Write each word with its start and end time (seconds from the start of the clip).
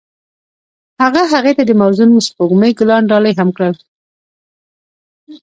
هغه 1.01 1.21
هغې 1.33 1.53
ته 1.57 1.63
د 1.65 1.71
موزون 1.81 2.09
سپوږمۍ 2.27 2.71
ګلان 2.79 3.03
ډالۍ 3.09 3.33
هم 3.39 3.49
کړل. 3.55 3.75